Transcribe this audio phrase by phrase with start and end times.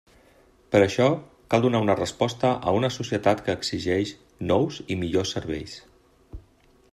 [0.75, 1.05] Per això,
[1.53, 4.15] cal donar una resposta a una societat que exigeix
[4.53, 5.77] nous i millors serveis.